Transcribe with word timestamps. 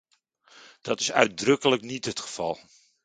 Dat 0.81 0.99
is 0.99 1.11
uitdrukkelijk 1.11 1.81
niet 1.81 2.05
het 2.05 2.19
geval. 2.19 2.59